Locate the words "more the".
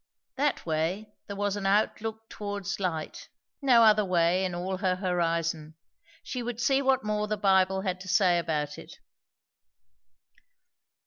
7.05-7.37